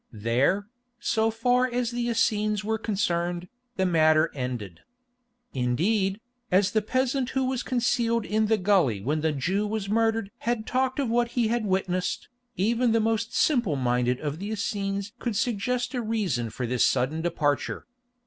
[0.11, 0.67] There,
[0.99, 4.79] so far as the Essenes were concerned, the matter ended.
[5.53, 10.31] Indeed, as the peasant who was concealed in the gully when the Jew was murdered
[10.39, 15.13] had talked of what he had witnessed, even the most simple minded of the Essenes
[15.19, 17.85] could suggest a reason for this sudden departure.